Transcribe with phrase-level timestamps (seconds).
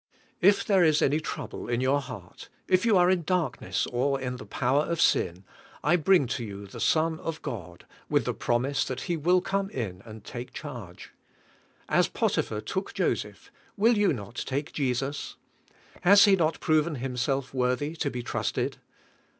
[0.41, 3.67] If there is any trouble in your heart, if you are 104 THE COMPLETE SURRENDER
[3.67, 5.43] in darkness, or in the power of sin,
[5.83, 9.69] I bring to 3^ou the Son of God, with the promise that He will come
[9.69, 11.11] in and take charge.
[11.87, 15.35] As Potiphar took Joseph, will you not take Jesus?
[16.01, 18.77] Has He not proven Himself worthy to be trusted?